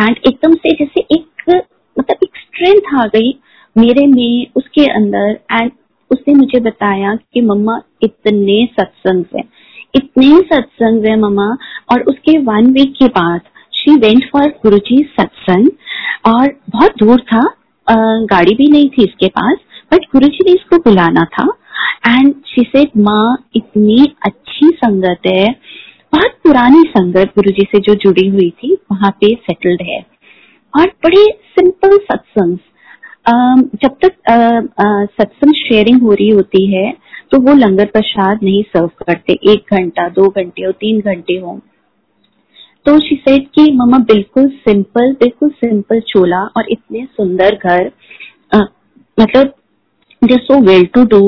एंड 0.00 0.16
एकदम 0.26 0.54
से 0.54 0.70
जैसे 0.74 1.00
एक 1.00 1.62
मतलब 1.96 2.16
एक 2.22 2.36
स्ट्रेंथ 2.36 2.94
आ 2.94 3.06
गई 3.14 3.34
मेरे 3.76 4.06
में 4.06 4.46
उसके 4.56 4.86
अंदर। 4.92 5.38
एंड 5.52 5.70
उसने 6.14 6.34
मुझे 6.34 6.60
बताया 6.60 7.14
कि 7.34 7.40
मम्मा 7.40 7.80
इतने 8.02 8.56
सत्संग 8.72 9.24
है। 9.36 9.42
इतने 9.94 10.38
सत्संग 10.52 11.04
है 11.04 11.16
मम्मा। 11.20 11.48
और 11.92 12.02
उसके 12.02 12.38
वन 12.38 12.72
वीक 12.72 12.94
के 12.98 13.08
बाद 13.08 13.40
शी 13.74 13.96
वेंट 13.96 14.24
फॉर 14.32 14.48
गुरु 14.62 14.78
जी 14.78 15.02
सत्संग। 15.20 15.68
और 16.26 16.52
बहुत 16.70 16.96
दूर 16.98 17.20
था। 17.32 17.42
गाड़ी 18.26 18.54
भी 18.54 18.70
नहीं 18.70 18.88
थी 18.88 19.02
इसके 19.04 19.28
पास 19.28 19.56
बट 19.92 20.04
गुरु 20.12 20.26
जी 20.26 20.38
ने 20.46 20.52
इसको 20.52 20.76
बुलाना 20.78 21.24
था। 21.34 21.44
एंड 22.08 22.34
शी 22.46 22.62
सेड 22.62 22.88
माँ, 22.96 23.36
इतनी 23.56 24.04
अच्छी 24.26 24.68
संगत 24.68 25.26
है। 25.26 25.48
बहुत 26.12 26.30
पुरानी 26.44 26.82
संगत 26.88 27.32
गुरु 27.36 27.50
जी 27.50 27.66
से 27.72 27.78
जो 27.80 27.94
जुड़ी 27.94 28.26
हुई 28.28 28.50
थी, 28.50 28.76
वहाँ 28.92 29.10
पे 29.10 29.34
सेटल्ड 29.34 29.82
है। 29.82 30.00
और 30.76 30.86
बड़े 31.04 31.24
सिंपल 31.26 31.96
सत्संग 31.98 32.56
जब 33.26 33.96
तक 34.04 34.12
सत्संग 35.12 35.52
शेयरिंग 35.56 36.00
हो 36.02 36.12
रही 36.12 36.28
होती 36.30 36.66
है 36.74 36.92
तो 37.30 37.38
वो 37.40 37.54
लंगर 37.54 37.86
प्रसाद 37.86 38.42
नहीं 38.42 38.62
सर्व 38.62 38.90
करते। 38.98 39.32
एक 39.52 39.74
घंटा, 39.74 40.08
दो 40.08 40.28
घंटे 40.28 40.66
और 40.66 40.72
तीन 40.72 41.00
घंटे 41.02 41.38
हो। 41.38 41.60
तो 42.86 42.98
शी 43.00 43.16
सेड 43.18 43.46
कि, 43.48 43.70
मम्मा, 43.72 43.98
बिल्कुल 44.04 44.48
सिंपल 44.58 45.12
बिल्कुल 45.20 45.50
सिंपल 45.50 46.00
चोला 46.08 46.42
और 46.56 46.66
इतने 46.70 47.04
सुंदर 47.06 47.54
घर। 47.56 47.90
मतलब 49.18 49.54
they 50.22 50.36
so 50.36 50.60
well 50.62 50.84
to 50.94 51.04
do 51.06 51.24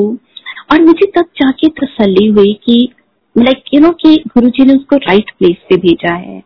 और 0.73 0.83
मुझे 0.83 1.07
तब 1.17 1.25
जाके 1.37 1.69
तसल्ली 1.79 2.27
हुई 2.29 2.53
कि 2.65 2.89
लाइक 3.37 3.63
यू 3.75 3.81
नो 3.81 3.91
कि 4.01 4.15
गुरु 4.29 4.49
जी 4.49 4.65
ने 4.65 4.75
उसको 4.75 4.97
राइट 4.99 5.31
प्लेस 5.39 5.57
पे 5.71 5.77
भेजा 5.79 6.15
है। 6.15 6.43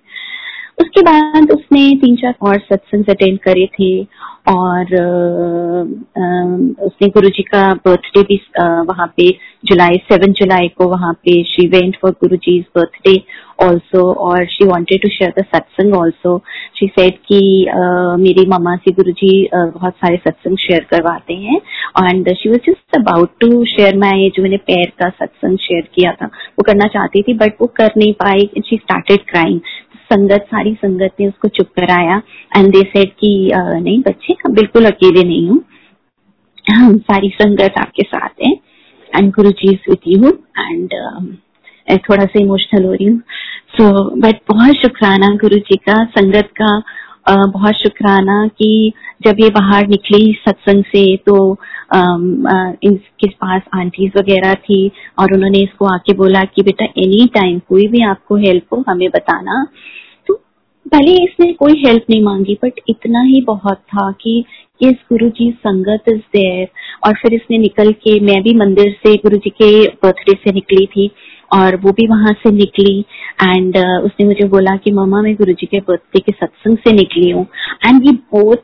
उसके 0.80 1.02
बाद 1.02 1.50
उसने 1.50 1.88
तीन 1.96 2.16
चार 2.16 2.34
और 2.42 2.58
सत्संग 2.58 3.04
अटेंड 3.10 3.38
करे 3.38 3.66
थे 3.74 3.92
और 4.48 4.94
उसने 6.86 7.08
गुरु 7.08 7.28
जी 7.28 7.42
का 7.42 7.62
बर्थडे 7.86 8.22
भी 8.22 8.40
वहाँ 8.88 9.06
पे 9.16 9.28
जुलाई 9.64 9.96
सेवन 10.12 10.32
जुलाई 10.32 10.68
को 10.68 10.88
वहाँ 10.88 11.12
पे 11.24 11.42
she 11.44 11.66
went 11.68 11.96
for 12.02 12.12
Guru 12.20 12.36
ji 12.36 12.58
birthday 12.76 13.14
also 13.62 14.02
और 14.26 14.44
she 14.46 14.64
wanted 14.64 15.02
to 15.02 15.08
share 15.08 15.32
the 15.38 15.44
satsang 15.54 15.94
also 15.94 16.36
she 16.78 16.86
said 16.98 17.18
कि 17.28 17.40
मेरी 18.22 18.46
मामा 18.46 18.74
से 18.76 18.92
गुरु 18.92 19.12
जी 19.12 19.32
बहुत 19.54 19.94
सारे 19.94 20.16
सत्संग 20.16 20.56
शेयर 20.58 20.86
करवाते 20.90 21.34
हैं 21.34 21.60
and 22.04 22.32
she 22.34 22.48
was 22.48 22.70
just 22.70 22.96
about 22.98 23.30
to 23.40 23.64
share 23.64 23.96
my 23.96 24.30
जो 24.36 24.42
मैंने 24.42 24.56
पैर 24.56 24.92
का 25.02 25.08
सत्संग 25.08 25.58
शेयर 25.58 25.88
किया 25.94 26.12
था, 26.12 26.26
वो 26.26 26.62
करना 26.62 26.88
चाहती 26.88 27.22
थी 27.22 27.34
बट 27.34 27.60
वो 27.60 27.66
कर 27.76 27.92
नहीं 27.96 28.12
पाई 28.24 28.50
शी 28.66 28.76
स्टार्टेड 28.76 29.24
क्राइंग 29.30 29.60
संगत, 30.12 30.46
सारी 30.46 30.74
संगत 30.74 31.12
ने 31.20 31.26
उसको 31.26 31.48
चुप 31.50 31.68
कराया 31.76 32.20
एंड 32.56 32.72
दे 32.72 32.82
सेड 32.88 33.12
कि 33.14 33.50
नहीं 33.54 34.00
बच्चे 34.02 34.34
बिल्कुल 34.50 34.86
अकेले 34.86 35.24
नहीं 35.24 35.48
हूँ। 35.48 35.62
हम 36.70 36.96
सारी 37.00 37.28
संगत 37.32 37.78
आपके 37.78 38.02
साथ 38.04 38.42
है 38.44 38.52
and 39.10 39.30
Guru 39.34 39.50
ji 39.52 39.74
with 39.88 40.08
you 40.08 40.28
and 40.60 40.92
थोड़ा 42.00 42.24
सा 42.24 42.40
इमोशनल 42.40 42.84
हो 42.84 42.92
रही 42.92 43.06
हूँ। 43.06 43.20
सो 43.70 43.92
बट 44.20 44.40
बहुत 44.48 44.74
शुक्राना 44.76 45.28
गुरु 45.36 45.58
जी 45.60 45.76
का, 45.78 46.04
संगत 46.06 46.48
का 46.60 46.78
बहुत 47.26 47.74
शुक्राना 47.76 48.46
कि 48.58 48.92
जब 49.26 49.40
ये 49.40 49.48
बाहर 49.50 49.86
निकली 49.88 50.32
सत्संग 50.38 50.84
से 50.84 51.04
तो 51.28 51.36
इनके 52.84 53.28
पास 53.28 53.62
आंटीज 53.74 54.12
वगैरह 54.16 54.54
थी 54.64 54.80
और 55.18 55.34
उन्होंने 55.34 55.58
इसको 55.58 55.86
आके 55.94 56.14
बोला 56.16 56.42
कि 56.44 56.62
बेटा 56.62 56.84
एनी 56.98 57.26
टाइम 57.34 57.58
कोई 57.68 57.86
भी 57.88 58.02
आपको 58.04 58.36
हेल्प 58.36 58.74
हो, 58.74 58.84
हमें 58.88 59.08
बताना। 59.10 59.64
तो 60.26 60.34
पहले 60.86 61.12
इसने 61.24 61.52
कोई 61.54 61.82
हेल्प 61.86 62.04
नहीं 62.10 62.22
मांगी 62.24 62.58
बट 62.64 62.80
इतना 62.88 63.22
ही 63.22 63.40
बहुत 63.46 63.78
था 63.94 64.10
कि 64.22 64.44
इस 64.80 64.94
गुरु 65.12 65.28
जी 65.30 65.50
संगत 65.66 66.08
इज़ 66.08 66.20
देयर 66.34 66.68
और 67.06 67.14
फिर 67.22 67.34
इसने 67.34 67.58
निकल 67.58 67.92
के, 67.92 68.18
मैं 68.20 68.42
भी 68.42 68.54
मंदिर 68.58 68.92
से 69.06 69.14
गुरु 69.16 69.36
जी 69.36 69.50
के 69.50 69.86
बर्थडे 70.04 70.38
से 70.44 70.52
निकली 70.52 70.86
थी। 70.86 71.10
और 71.52 71.76
वो 71.76 71.92
भी 71.92 72.06
वहाँ 72.06 72.32
से 72.32 72.50
निकली। 72.50 73.00
एंड 73.42 73.76
uh, 73.76 74.04
उसने 74.04 74.26
मुझे 74.26 74.44
बोला 74.48 74.76
कि 74.76 74.90
मामा 74.90 75.22
मैं 75.22 75.34
गुरु 75.34 75.52
जी 75.52 75.66
के 75.66 75.78
बर्थडे 75.78 76.20
के 76.20 76.32
सत्संग 76.32 76.76
से 76.76 76.92
निकली 76.92 77.30
हूँ। 77.30 77.46
And 77.86 78.02
we 78.02 78.12
both 78.12 78.56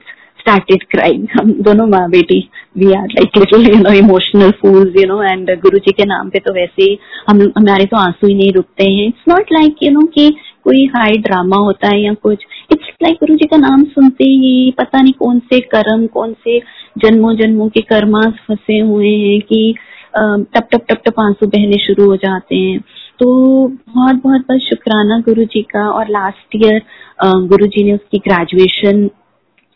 started 0.46 0.78
crying. 0.94 1.26
हम 1.40 1.52
दोनों 1.52 1.86
माँ 1.86 2.10
बेटी 2.10 2.50
we 2.76 2.86
are 2.86 3.06
like 3.06 3.30
little 3.38 3.74
you 3.74 3.82
know 3.82 3.92
emotional 3.92 4.50
fools 4.50 4.96
you 4.96 5.06
know 5.06 5.22
and 5.22 5.50
Guru 5.50 5.78
ji 5.78 5.92
के 5.92 6.04
नाम 6.04 6.28
पे 6.28 6.38
तो 6.38 6.52
वैसे 6.52 6.82
ही 6.82 6.98
हम 7.28 7.52
हमारे 7.58 7.84
तो 7.84 7.96
आँसू 7.96 8.26
ही 8.26 8.34
नहीं 8.34 8.52
रुकते 8.52 8.84
हैं। 8.84 9.08
It's 9.08 9.24
not 9.28 9.52
like 9.52 9.76
you 9.82 9.90
know 9.90 10.00
कि 10.00 10.30
कोई 10.64 10.86
हाई 10.86 11.12
ड्रामा 11.12 11.56
होता 11.56 11.88
है 11.88 12.02
या 12.02 12.14
कुछ। 12.14 12.38
इट्स 12.72 12.84
लाइक 13.02 13.14
गुरु 13.14 13.34
जी 13.34 13.46
का 13.46 13.56
नाम 13.56 13.84
सुनते 13.84 14.24
ही 14.24 14.74
पता 14.78 15.02
नहीं 15.02 15.12
कौन 15.12 15.38
से 15.38 15.60
कर्म 15.60 16.06
कौन 16.06 16.32
से 16.32 16.58
जन्मों 16.98 17.36
जन्मों 17.36 17.68
के 17.68 17.80
कर्मास 17.80 18.32
फंसे 18.48 18.78
हुए 18.78 19.10
हैं 19.10 19.40
कि 19.40 19.74
टप 20.16 20.68
टप 20.72 20.84
टप 20.90 21.02
टप 21.06 21.20
आँसू 21.20 21.46
बहने 21.46 21.78
शुरू 21.78 22.08
हो 22.10 22.16
जाते 22.16 22.56
हैं। 22.56 22.80
तो 23.20 23.26
बहुत 23.68 24.22
बहुत 24.24 24.40
बहुत 24.48 24.60
शुक्राना 24.62 25.18
गुरु 25.26 25.44
जी 25.44 25.62
का 25.72 25.88
और 25.90 26.10
लास्ट 26.10 26.56
ईयर 26.56 26.80
गुरु 27.48 27.66
जी 27.66 27.84
ने 27.84 27.92
उसकी 27.94 28.18
ग्रेजुएशन 28.28 29.08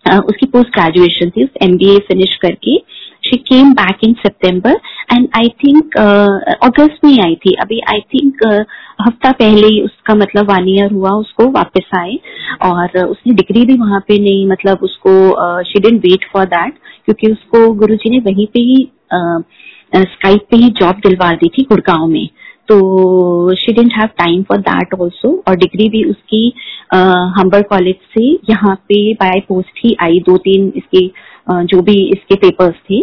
उसकी 0.04 0.46
पोस्ट 0.46 0.68
ग्रेजुएशन 0.74 1.30
थी 1.30 1.48
एम 1.62 1.76
बी 1.76 1.94
ए 1.94 1.98
फिनिश 2.08 2.36
करके। 2.42 2.76
She 3.24 3.36
came 3.48 3.72
back 3.72 3.98
in 4.04 4.12
September 4.18 4.76
and 5.12 5.26
I 5.36 5.48
think 5.64 5.96
अगस्त 5.96 7.04
में 7.04 7.18
आई 7.24 7.34
थी। 7.36 7.52
अभी 7.54 7.80
आई 7.88 8.00
थिंक 8.14 8.42
uh, 8.44 8.64
हफ़्ता 9.00 9.30
पहले 9.32 9.66
ही 9.66 9.80
उसका 9.80 10.14
मतलब 10.14 10.50
वन 10.50 10.68
ईयर 10.68 10.92
हुआ 10.92 11.10
उसको 11.10 11.48
वापस 11.50 11.90
आए 11.98 12.18
और 12.62 13.04
उसने 13.04 13.34
डिग्री 13.34 13.64
भी 13.66 13.76
वहाँ 13.78 14.00
पे 14.08 14.18
नहीं 14.18 14.46
मतलब 14.46 14.78
उसको 14.82 15.12
she 15.62 15.80
didn't 15.80 16.00
wait 16.04 16.24
for 16.32 16.44
that 16.46 16.74
क्योंकि 17.04 17.32
उसको 17.32 17.72
गुरुजी 17.74 18.10
ने 18.10 18.18
वहीं 18.30 18.46
पे 18.46 18.60
ही 18.60 18.84
स्काइप 19.94 20.40
uh, 20.40 20.46
पे 20.50 20.56
ही 20.56 20.68
जॉब 20.70 21.00
दिलवा 21.06 21.32
दी 21.32 21.48
थी 21.48 21.62
गुड़गांव 21.62 22.06
में। 22.06 22.28
तो 22.68 23.54
she 23.54 23.72
didn't 23.72 23.92
have 23.92 24.08
time 24.18 24.42
for 24.42 24.58
that 24.58 24.94
also 24.94 25.30
और 25.48 25.56
डिग्री 25.56 25.88
भी 25.88 26.02
उसकी 26.04 26.52
हम्बर 27.38 27.62
कॉलेज 27.62 27.94
से 28.14 28.24
यहाँ 28.50 28.74
पे 28.88 29.12
बाय 29.14 29.40
पोस्ट 29.48 29.80
ही 29.84 29.96
आई। 30.00 30.20
दो 30.20 30.36
तीन 30.38 30.72
इसके 30.76 31.06
uh, 31.06 31.62
जो 31.64 31.80
भी 31.82 31.96
इसके 32.12 32.34
पेपर्स 32.34 32.76
थे 32.90 33.00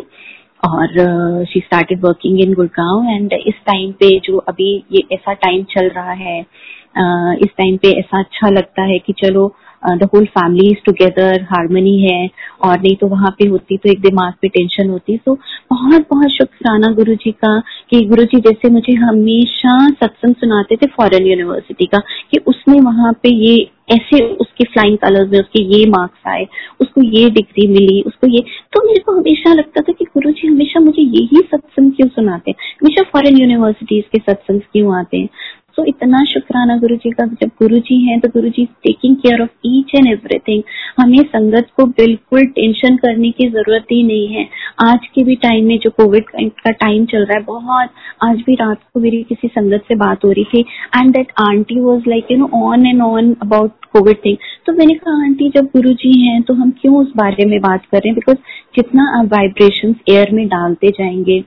और 0.68 1.46
she 1.46 1.60
started 1.60 2.04
working 2.06 2.40
in 2.42 2.54
Gurgaon 2.54 3.10
and 3.10 3.34
इस 3.34 3.54
टाइम 3.68 3.92
पे 3.92 4.18
जो 4.20 4.38
अभी 4.38 4.72
ये 4.92 5.04
ऐसा 5.12 5.34
टाइम 5.34 5.64
चल 5.72 5.90
रहा 5.90 6.14
है 6.14 6.42
uh, 6.42 7.38
इस 7.38 7.50
टाइम 7.58 7.78
पे 7.78 7.92
ऐसा 8.00 8.20
अच्छा 8.20 8.50
लगता 8.50 8.84
है 8.84 9.00
कि 9.00 9.14
चलो 9.14 9.48
the 9.84 10.10
whole 10.14 10.26
family 10.28 10.68
is 10.70 10.84
together 10.86 11.42
harmony 11.50 11.98
है, 12.02 12.30
और 12.64 12.80
नहीं 12.80 12.96
तो 12.96 13.08
वहाँ 13.08 13.30
पे 13.40 13.48
होती 13.48 13.78
तो 13.78 13.90
एक 13.90 14.02
दिमाग 14.02 14.34
पे 14.42 14.48
टेंशन 14.50 14.90
होती। 14.90 15.18
तो 15.18 15.34
बहुत 15.72 16.08
बहुत 16.12 16.32
शुक्राना 16.32 16.92
गुरु 16.94 17.16
जी 17.16 17.32
का 17.34 17.60
कि 17.92 18.04
गुरु 18.06 18.24
जी 18.26 18.40
जैसे 18.42 18.70
मुझे 18.70 18.94
हमेशा 18.98 19.78
सत्संग 19.92 20.36
सुनाते 20.36 20.76
थे 20.76 20.88
फॉरेन 20.98 21.28
यूनिवर्सिटी 21.28 21.86
का, 21.86 22.00
कि 22.32 22.38
उसने 22.48 22.80
वहाँ 22.82 23.14
पे 23.24 23.30
ये 23.30 23.68
ऐसे 23.92 24.20
उसके 24.36 24.64
फ्लाइंग 24.64 24.98
कलर्स 24.98 25.30
में 25.32 25.40
उसके 25.40 25.62
ये 25.66 25.86
मार्क्स 25.90 26.28
आए, 26.28 26.46
उसको 26.82 27.02
ये 27.04 27.30
डिग्री 27.30 27.68
मिली, 27.68 28.02
उसको 28.02 28.28
ये। 28.28 28.40
तो 28.74 28.82
मेरे 28.88 29.00
को 29.00 29.12
हमेशा 29.12 29.54
लगता 29.54 29.82
था 29.82 29.94
कि 29.94 30.06
गुरु 30.08 30.32
जी 30.32 30.48
हमेशा 30.48 30.80
मुझे 30.80 31.02
यही 31.02 31.42
सत्संग 31.46 31.92
क्यों 31.92 32.08
सुनाते 32.10 32.52
हैं? 32.52 32.56
हमेशा 32.82 33.04
फॉरेन 33.14 33.38
यूनिवर्सिटीज 33.38 34.04
के 34.12 34.20
सत्संग 34.22 34.62
क्यों 34.74 34.96
आते 34.98 35.18
हैं? 35.18 35.30
तो 35.78 35.84
इतना 35.86 36.24
शुक्राना 36.26 36.78
गुरु 36.78 36.96
जी 36.96 37.10
का, 37.12 37.26
जब 37.26 37.50
गुरु 37.60 37.78
जी 37.80 37.96
है 38.02 38.20
तो 38.20 38.30
Guru 38.30 38.50
ji 38.50 38.66
taking 38.84 39.16
care 39.16 39.42
of 39.42 39.50
each 39.66 39.92
and 39.96 40.08
everything 40.08 40.64
हमें 41.00 41.18
संगत 41.26 41.68
को 41.78 41.86
बिल्कुल 41.98 42.46
टेंशन 42.48 42.96
करने 42.98 43.30
की 43.32 43.48
ज़रूरत 43.50 43.92
ही 43.92 44.02
नहीं 44.04 44.28
है। 44.28 44.48
आज 44.82 45.06
के 45.16 45.24
भी 45.24 45.36
टाइम 45.44 45.66
में 45.66 45.78
जो 45.80 45.90
कोविड 45.98 46.30
का 46.32 46.72
टाइम 46.72 47.06
चल 47.06 47.26
रहा 47.26 47.38
है, 47.38 47.44
बहुत, 47.44 47.90
आज 48.24 48.42
भी 48.46 48.56
रात 48.56 48.80
को 48.94 49.00
मेरी 49.00 49.22
किसी 49.24 49.48
संगत 49.48 49.84
से 49.88 49.96
बात 49.98 50.26
हो 50.26 50.32
रही 50.32 50.44
थी 50.46 50.66
and 50.96 51.14
that 51.14 51.32
aunty 51.42 51.80
was 51.80 52.10
like 52.10 52.32
you 52.32 52.38
know 52.38 52.50
on 52.64 52.86
and 52.88 53.02
on 53.02 53.34
about 53.42 53.86
Covid 53.88 54.18
thing 54.26 54.38
तो 54.66 54.74
मैंने 54.74 54.94
कहा, 54.96 55.24
आंटी, 55.24 55.50
जब 55.50 55.66
गुरु 55.68 55.94
जी 55.96 56.20
हैं 56.22 56.42
तो 56.42 56.54
हम 56.54 56.72
क्यों 56.82 56.96
उस 56.98 57.12
बारे 57.18 57.46
में 57.46 57.60
बात 57.62 57.86
कर 57.86 57.98
रहे 57.98 58.10
हैं? 58.10 58.16
बिकॉज़ 58.16 58.38
जितना 58.76 59.08
आप 59.20 59.26
वाइब्रेशन 59.34 59.96
एयर 60.10 60.32
में 60.32 60.48
डालते 60.48 60.92
जाएँगे, 60.92 61.40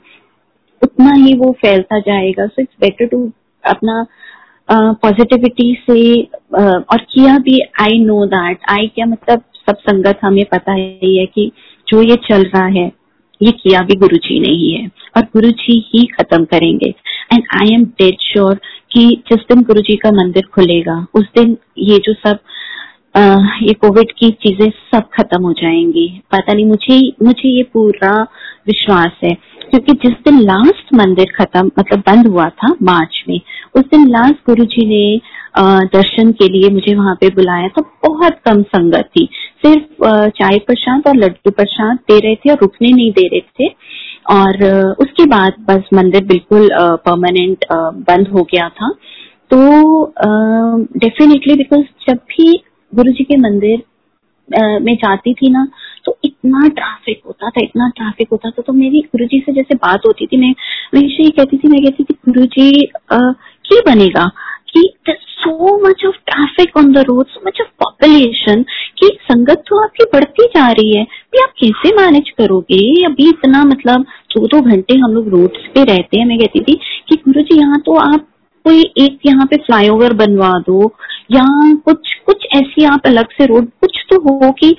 उतना 0.83 1.13
ही 1.15 1.35
वो 1.35 1.53
फैलता 1.61 1.99
जाएगा। 2.03 2.47
सो 2.47 2.63
इट्स 2.63 2.77
बेटर 2.81 3.07
टू 3.07 3.31
अपना 3.65 4.05
पॉजिटिविटी 5.03 5.73
से 5.87 6.01
और 6.23 6.99
किया 7.13 7.37
भी 7.39 7.61
आई 7.83 7.99
नो 8.05 8.25
दैट 8.27 8.59
आई 8.71 8.87
क्या 8.95 9.07
मतलब 9.07 9.43
सब 9.61 9.77
संगत 9.81 10.21
हमें 10.25 10.45
पता 10.53 10.73
ही 10.73 11.17
है 11.19 11.27
कि 11.27 11.51
जो 11.89 12.03
ये 12.03 12.17
चल 12.29 12.43
रहा 12.45 12.67
है 12.67 12.91
ये 13.41 13.51
किया 13.53 13.81
भी 13.83 13.95
गुरु 13.97 14.17
जी 14.17 14.39
ने 14.41 14.49
ही 14.49 14.71
है 14.73 14.87
और 15.17 15.23
गुरु 15.35 15.51
जी 15.51 15.79
ही 15.87 16.05
खत्म 16.07 16.45
करेंगे. 16.45 16.95
And 17.33 17.43
I 17.55 17.75
am 17.75 17.85
dead 18.01 18.17
sure 18.23 18.55
कि 18.93 19.07
जिस 19.29 19.41
दिन 19.49 19.63
गुरु 19.63 19.81
जी 19.81 19.97
का 19.97 20.11
मंदिर 20.13 20.47
खुलेगा 20.55 21.07
उस 21.15 21.25
दिन 21.39 21.57
ये 21.79 21.99
जो 21.99 22.13
सब 22.15 22.39
आ, 23.17 23.21
ये 23.63 23.73
कोविड 23.75 24.13
की 24.19 24.31
चीज़ें 24.43 24.69
सब 24.71 25.09
खत्म 25.15 25.43
हो 25.43 25.53
जाएँगी. 25.53 26.09
पता 26.33 26.53
नहीं 26.53 26.65
मुझे 26.67 27.01
मुझे 27.23 27.49
ये 27.49 27.63
पूरा 27.73 28.13
विश्वास 28.67 29.13
है. 29.25 29.37
क्योंकि 29.71 29.93
जिस 30.03 30.15
दिन 30.25 30.39
लास्ट 30.41 30.95
मंदिर 30.95 31.33
खत्म 31.35 31.71
मतलब 31.79 31.99
बंद 32.07 32.27
हुआ 32.27 32.49
था 32.53 32.75
मार्च 32.83 33.23
में, 33.29 33.41
उस 33.77 33.85
दिन 33.85 34.09
लास्ट 34.09 34.47
गुरु 34.47 34.65
जी 34.67 34.87
ने 34.87 35.21
दर्शन 35.95 36.31
के 36.33 36.49
लिए 36.49 36.69
मुझे 36.71 36.95
वहाँ 36.95 37.15
पे 37.21 37.29
बुलाया 37.35 37.69
तो 37.77 37.83
बहुत 38.07 38.39
कम 38.47 38.63
संगत 38.65 39.11
थी। 39.17 39.29
सिर्फ़ 39.65 40.05
चाय 40.31 40.59
प्रसाद 40.67 41.09
और 41.09 41.17
लड्डू 41.17 41.51
प्रसाद 41.51 41.99
दे 42.11 42.19
रहे 42.19 42.35
थे 42.37 42.51
और 42.51 42.59
रुकने 42.63 42.91
नहीं 42.91 43.11
दे 43.13 43.27
रहे 43.29 43.41
थे। 43.41 43.69
और 44.31 44.65
उसके 45.01 45.25
बाद 45.27 45.55
बस 45.69 45.89
मंदिर 45.95 46.25
बिल्कुल 46.25 46.69
परमानेंट 47.07 47.65
बंद 48.09 48.29
हो 48.29 48.43
गया 48.53 48.69
था। 48.71 48.91
तो 49.51 49.59
डेफिनेटली 50.99 51.55
बिकॉज़ 51.55 51.85
जब 52.09 52.19
भी 52.31 52.53
गुरु 52.93 53.13
जी 53.13 53.25
के 53.25 53.37
मंदिर 53.39 53.83
में 54.83 54.95
जाती 54.97 55.33
थी 55.35 55.51
ना 55.51 55.67
तो 56.05 56.17
इतना 56.25 56.69
ट्रैफ़िक 56.69 57.21
होता 57.27 57.49
था, 57.49 57.61
इतना 57.63 57.89
ट्रैफ़िक 57.97 58.29
होता 58.33 58.51
था 58.51 58.63
तो 58.67 58.73
मेरी 58.73 59.01
गुरु 59.07 59.27
जी 59.27 59.43
से 59.47 59.53
जैसे 59.53 59.75
बात 59.77 60.07
होती 60.07 60.27
थी, 60.27 60.37
मैं 60.37 60.49
हमेशा 60.49 61.23
ये 61.25 61.31
कहती 61.31 61.57
थी, 61.57 61.69
मैं 61.69 61.83
कहती 61.85 62.05
थी 62.05 62.15
गुरु 62.29 62.45
जी 62.49 62.71
क्या 63.13 63.81
बनेगा 63.87 64.31
कि 64.69 64.83
so 65.09 65.77
much 65.83 66.05
of 66.07 66.17
traffic 66.27 66.77
on 66.77 66.93
the 66.93 66.99
road 67.09 67.27
so 67.27 67.41
much 67.47 67.61
of 67.61 67.69
population 67.81 68.63
कि 68.99 69.09
संगत 69.23 69.63
तो 69.69 69.83
आपकी 69.85 70.05
बढ़ती 70.13 70.47
जा 70.57 70.67
रही 70.71 70.97
है 70.97 71.05
भी 71.33 71.43
आप 71.43 71.53
कैसे 71.61 71.95
मैनेज 71.97 72.31
करोगे? 72.39 72.83
अभी 73.07 73.29
इतना 73.29 73.63
मतलब 73.65 74.05
दो 74.35 74.47
दो 74.47 74.61
घंटे 74.63 74.97
हम 74.99 75.15
लोग 75.15 75.29
रोड 75.29 75.57
पे 75.75 75.85
रहते 75.85 76.19
हैं, 76.19 76.27
मैं 76.27 76.39
कहती 76.39 76.61
थी 76.63 76.79
कि 77.09 77.17
गुरु 77.25 77.43
जी 77.43 77.59
यहाँ 77.61 77.81
तो 77.87 77.95
आप 78.03 78.27
कोई 78.65 78.83
एक 78.99 79.19
यहाँ 79.27 79.47
पे 79.47 79.57
फ्लाईओवर 79.59 80.13
बनवा 80.15 80.51
दो 80.67 80.87
या 81.31 81.45
कुछ 81.85 82.15
कुछ 82.27 82.47
ऐसी 82.55 82.85
आप 82.85 83.07
अलग 83.07 83.27
से 83.33 83.47
रोड, 83.47 83.67
कुछ 83.81 84.05
तो 84.11 84.17
हो 84.23 84.51
कि 84.53 84.75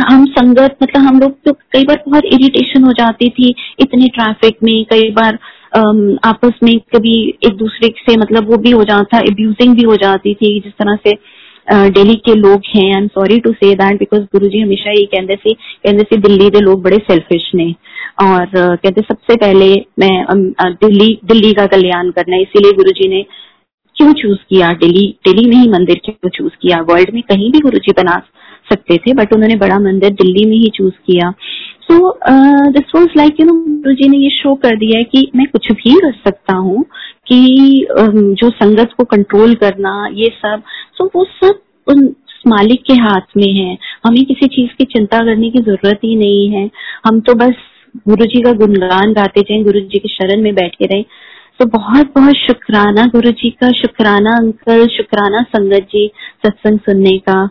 हम 0.00 0.24
संगत 0.28 0.76
मतलब 0.82 1.02
हम 1.02 1.18
लोग 1.20 1.32
तो 1.44 1.52
कई 1.72 1.84
बार 1.84 2.02
बहुत 2.08 2.24
इरिटेशन 2.26 2.84
हो 2.84 2.92
जाती 2.92 3.28
थी 3.30 3.54
इतने 3.80 4.08
ट्रैफ़िक 4.14 4.56
में, 4.64 4.84
कई 4.84 5.10
बार 5.12 5.38
आपस 6.24 6.58
में 6.62 6.78
कभी 6.94 7.16
एक 7.46 7.56
दूसरे 7.56 7.88
से 7.98 8.16
मतलब 8.16 8.50
वो 8.50 8.56
भी 8.58 8.70
हो 8.70 8.84
जाता 8.84 9.18
एब्यूजिंग 9.20 9.74
भी 9.76 9.82
हो 9.84 9.96
जाती 9.96 10.34
थी, 10.34 10.58
जिस 10.60 10.72
तरह 10.74 10.98
से 11.06 11.16
दिल्ली 11.90 12.14
के 12.26 12.34
लोग 12.34 12.62
हैं। 12.66 12.84
I 12.84 13.00
am 13.00 13.06
sorry 13.08 13.38
to 13.40 13.52
say 13.52 13.74
that 13.74 13.98
because 13.98 14.22
Guru 14.32 14.48
ji 14.48 14.60
हमेशा 14.60 14.90
ये 14.90 15.04
कहते 15.06 15.36
थे 15.36 15.52
कहते 15.52 16.04
थे 16.04 16.16
दिल्ली 16.18 16.48
के 16.50 16.60
लोग 16.60 16.82
बड़े 16.82 16.96
सेल्फिश 17.08 17.50
ने। 17.54 17.74
और 18.22 18.46
कहते 18.54 19.00
सबसे 19.02 19.36
पहले 19.36 19.74
मैं 19.98 20.52
दिल्ली 20.62 21.18
दिल्ली 21.24 21.52
का 21.52 21.66
कल्याण 21.66 22.10
करना, 22.10 22.36
इसीलिए 22.38 22.72
गुरु 22.72 22.90
जी 22.92 23.08
ने 23.08 23.24
क्यों 23.98 24.12
चूज़ 24.12 24.38
किया? 24.50 24.72
दिल्ली 24.74 25.06
दिल्ली 25.24 25.48
में 25.50 25.56
ही 25.56 25.68
मंदिर 25.70 26.00
क्यों 26.04 26.28
चूज़ 26.28 26.52
किया? 26.62 26.80
वर्ल्ड 26.90 27.14
में 27.14 27.22
कहीं 27.22 27.50
भी 27.52 27.60
गुरु 27.60 27.78
जी 27.78 27.92
बना 27.92 28.20
सकते 28.70 28.96
थे 28.96 29.12
बट 29.14 29.32
उन्होंने 29.34 29.56
बड़ा 29.56 29.78
मंदिर 29.80 30.10
दिल्ली 30.12 30.44
में 30.50 30.56
ही 30.56 30.68
चूज़ 30.74 30.94
किया। 31.06 31.30
So 31.82 32.10
this 32.70 32.94
was 32.94 33.08
like 33.16 33.40
you 33.40 33.46
know 33.46 33.52
Guru 33.52 33.94
ji 33.94 34.08
ने 34.08 34.16
ये 34.16 34.30
शो 34.30 34.54
कर 34.54 34.76
दिया 34.76 34.98
है 34.98 35.04
कि 35.04 35.30
मैं 35.36 35.46
कुछ 35.46 35.70
भी 35.72 35.94
कर 35.94 36.12
सकता 36.24 36.54
हूँ 36.54 36.84
कि 37.26 37.86
um, 38.00 38.34
जो 38.34 38.50
संगत 38.50 38.92
को 38.96 39.04
कंट्रोल 39.04 39.54
करना 39.54 39.92
ये 40.12 40.28
सब। 40.42 40.62
सो 40.94 41.04
so, 41.04 41.10
वो 41.16 41.24
सब 41.24 41.60
उन 41.86 42.04
मालिक 42.46 42.82
के 42.82 42.94
हाथ 42.94 43.36
में 43.36 43.52
है। 43.52 43.76
हमें 44.06 44.24
किसी 44.24 44.46
चीज़ 44.46 44.76
की 44.78 44.84
चिंता 44.84 45.18
करने 45.18 45.50
की 45.50 45.58
ज़रूरत 45.58 46.00
ही 46.04 46.14
नहीं 46.16 46.48
है। 46.48 46.70
हम 47.06 47.20
तो 47.20 47.34
बस 47.34 47.54
गुरु 48.08 48.24
जी 48.24 48.40
का 48.42 48.52
गुणगान 48.52 49.12
गाते 49.12 49.40
जाए 49.40 49.62
गुरु 49.62 49.80
जी 49.80 49.98
के 49.98 50.08
शरण 50.08 50.42
में 50.42 50.54
बैठे 50.54 50.86
रहे। 50.86 51.04
तो 51.60 51.66
बहुत 51.66 52.12
बहुत 52.16 52.34
शुक्राना 52.34 53.06
गुरु 53.06 53.30
जी 53.30 53.50
का, 53.50 53.70
शुक्राना 53.72 54.30
अंकल, 54.30 54.86
शुक्राना 54.86 55.42
संगत 55.42 55.88
जी 55.92 56.10
सत्संग 56.46 56.78
सुनने 56.78 57.18
का। 57.18 57.50